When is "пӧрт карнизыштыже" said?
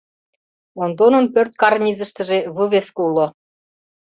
1.33-2.39